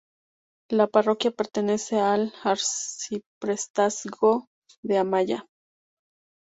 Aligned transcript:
La 0.71 0.87
parroquia 0.87 1.29
pertenece 1.31 1.99
al 1.99 2.33
arciprestazgo 2.43 4.47
de 4.83 4.97
Amaya. 4.97 5.45